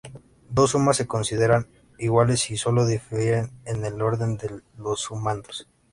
Dos 0.49 0.71
sumas 0.71 0.97
se 0.97 1.05
considerarán 1.05 1.67
iguales 1.99 2.39
si 2.39 2.57
solo 2.57 2.87
difieren 2.87 3.51
en 3.65 3.85
el 3.85 4.01
orden 4.01 4.35
de 4.37 4.59
los 4.75 4.99
sumandos. 5.01 5.67